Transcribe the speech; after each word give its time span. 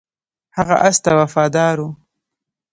هغه 0.57 0.75
اس 0.87 0.97
ته 1.03 1.11
وفادار 1.19 1.75
و. 1.85 1.87